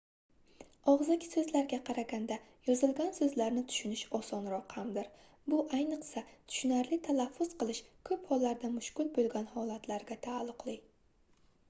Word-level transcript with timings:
ogʻzaki 0.91 1.27
soʻzlarga 1.33 1.77
qaraganda 1.89 2.37
yozilgan 2.69 3.11
soʻzlarni 3.17 3.63
tushunish 3.73 4.01
osonroq 4.19 4.73
hamdir 4.77 5.11
bu 5.53 5.59
ayniqsa 5.79 6.23
tushunarli 6.31 6.99
talaffuz 7.09 7.53
qilish 7.61 7.83
koʻp 8.11 8.25
hollarda 8.31 8.71
mushkul 8.79 9.13
boʻlgan 9.19 9.51
holatlarga 9.57 10.17
taalluqli 10.29 10.79